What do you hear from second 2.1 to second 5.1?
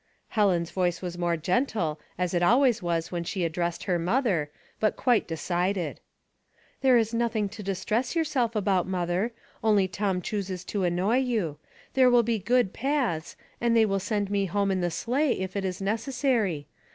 as it always was when she addressed her mother, but